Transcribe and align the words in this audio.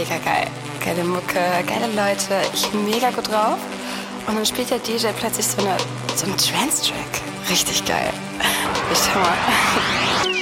mega 0.00 0.18
geil. 0.24 0.46
Geile 0.82 1.04
Mucke, 1.04 1.40
geile 1.66 1.86
Leute, 1.94 2.40
ich 2.54 2.72
mega 2.72 3.10
gut 3.10 3.30
drauf. 3.30 3.58
Und 4.26 4.36
dann 4.36 4.46
spielt 4.46 4.70
der 4.70 4.78
DJ 4.78 5.08
plötzlich 5.18 5.46
so, 5.46 5.60
eine, 5.60 5.76
so 6.14 6.26
einen 6.26 6.36
Trance-Track. 6.36 7.22
Richtig 7.50 7.84
geil. 7.84 8.12
Ich 8.92 9.14
Hammer. 9.14 9.36
letztens 10.24 10.36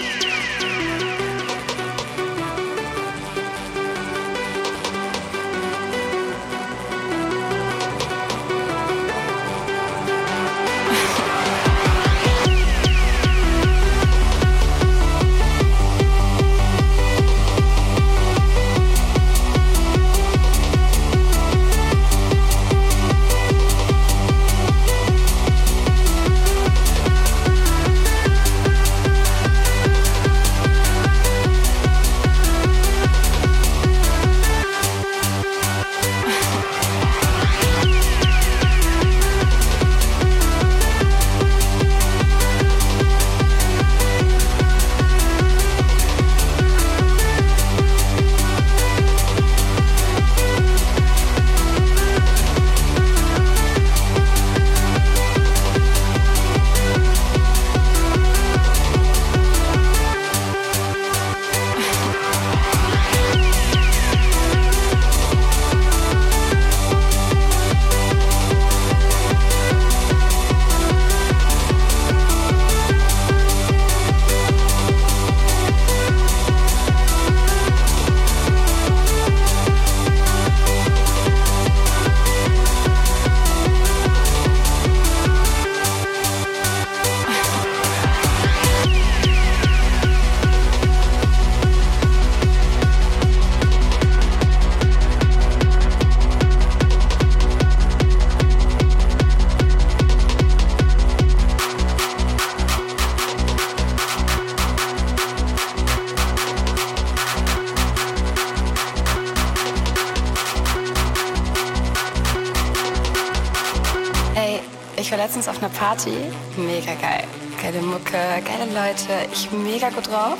Party. 115.98 116.30
Mega 116.56 116.94
geil. 116.94 117.24
Geile 117.60 117.82
Mucke, 117.82 118.12
geile 118.12 118.66
Leute. 118.72 119.28
Ich 119.32 119.50
mega 119.50 119.90
gut 119.90 120.06
drauf. 120.06 120.38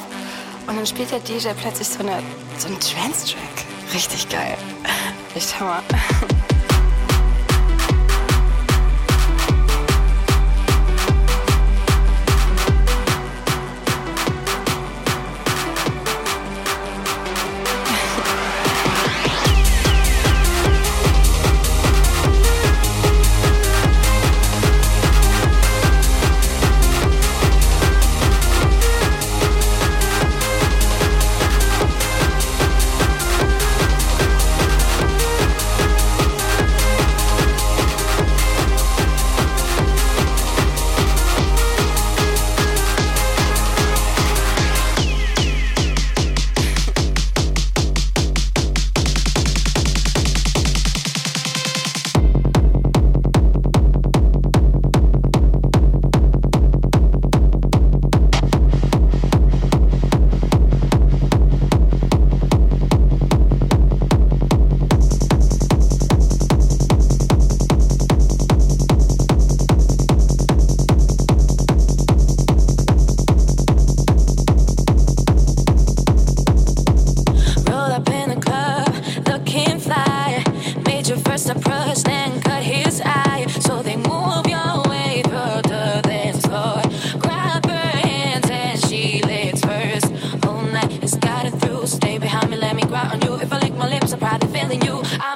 Und 0.66 0.76
dann 0.76 0.86
spielt 0.86 1.10
der 1.10 1.18
DJ 1.18 1.48
plötzlich 1.60 1.88
so, 1.88 2.00
eine, 2.00 2.22
so 2.58 2.68
einen 2.68 2.78
Trance-Track. 2.78 3.66
Richtig 3.92 4.28
geil. 4.28 4.56
Echt 5.34 5.58
Hammer. 5.58 5.82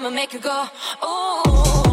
I'ma 0.03 0.11
make 0.11 0.33
you 0.33 0.41
go, 0.41 0.67
oh. 1.01 1.92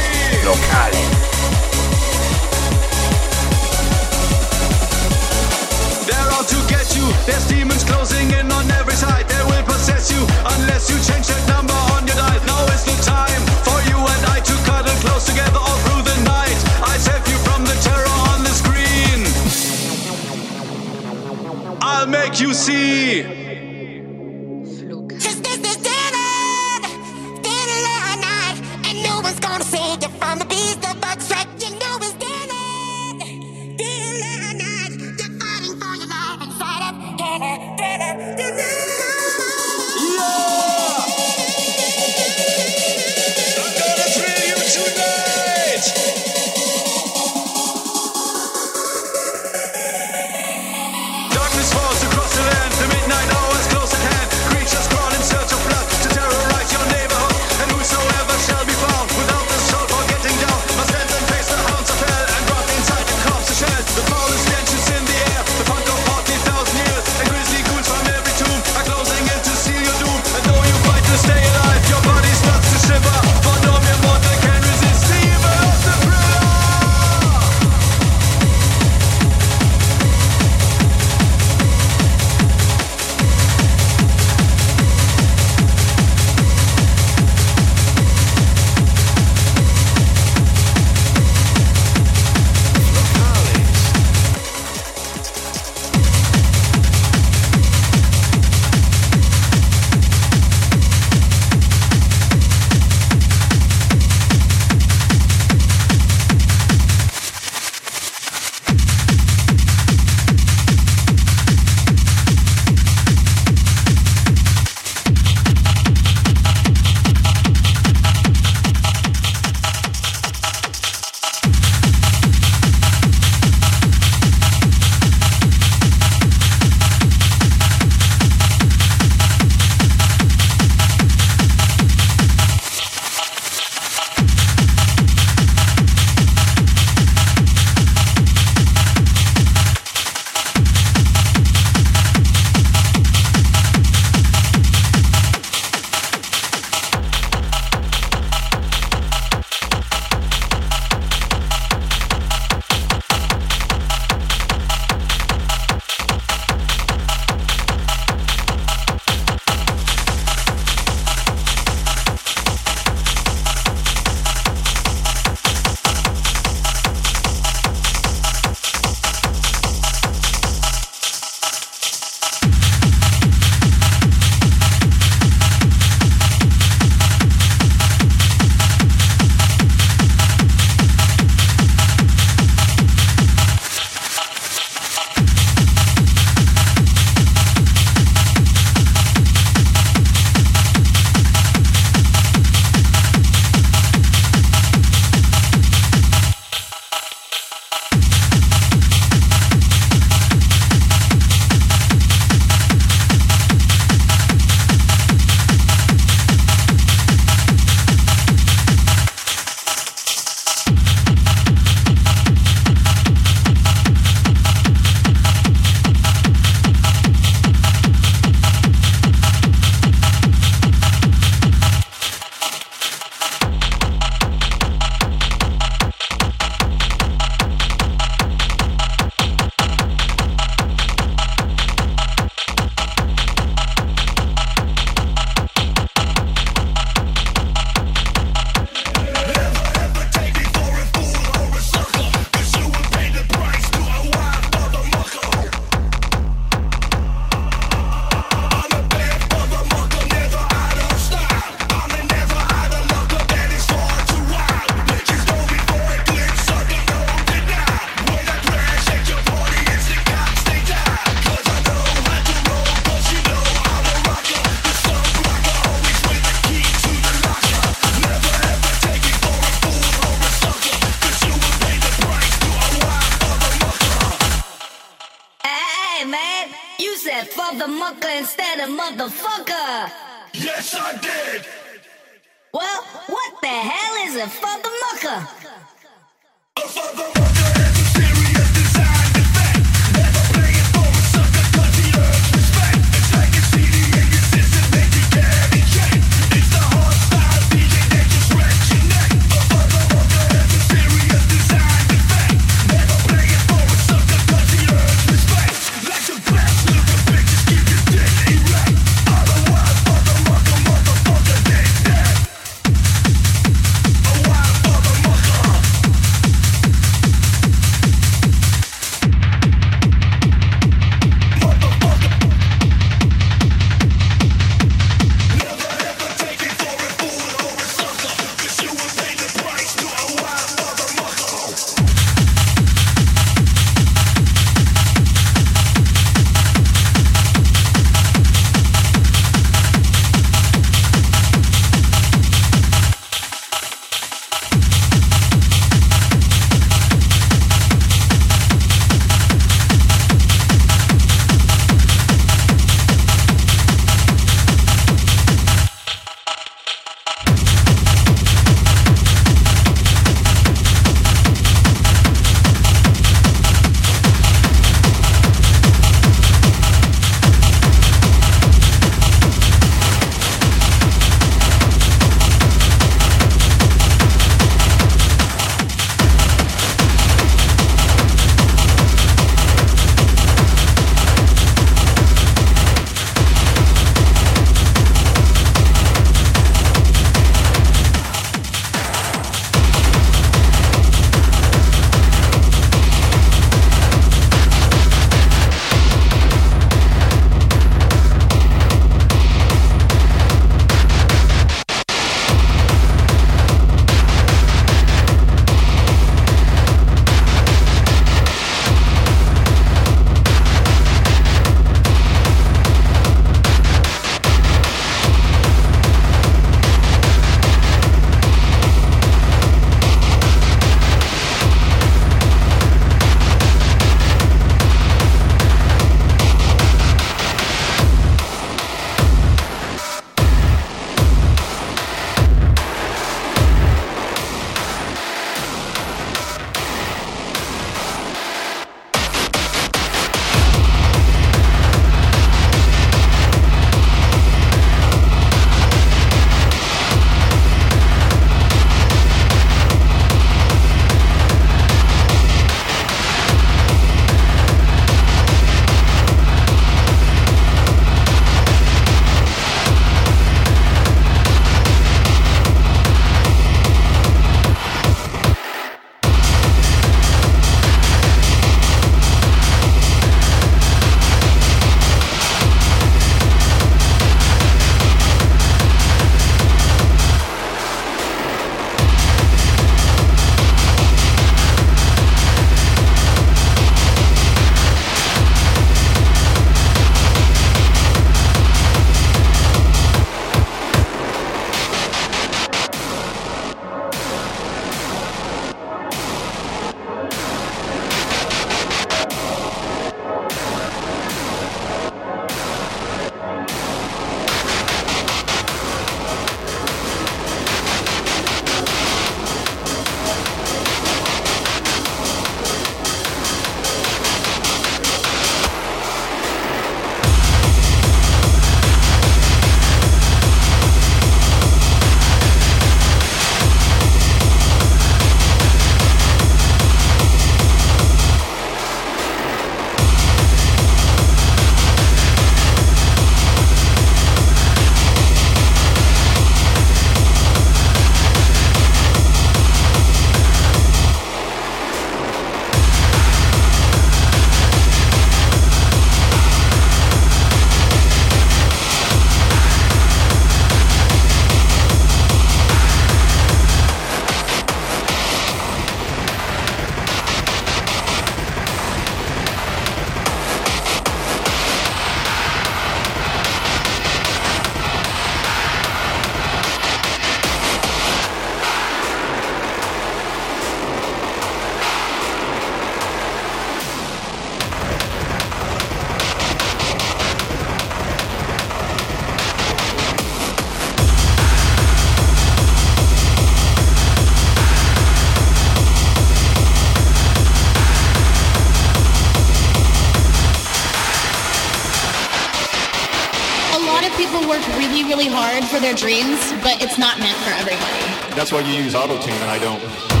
For 595.51 595.59
their 595.59 595.75
dreams, 595.75 596.31
but 596.41 596.63
it's 596.63 596.77
not 596.77 596.97
meant 596.97 597.17
for 597.17 597.31
everybody. 597.31 598.15
That's 598.15 598.31
why 598.31 598.39
you 598.39 598.63
use 598.63 598.73
auto 598.73 598.97
tune 599.01 599.13
and 599.15 599.29
I 599.29 599.37
don't. 599.37 600.00